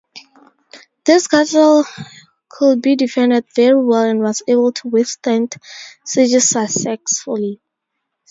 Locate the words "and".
4.01-4.19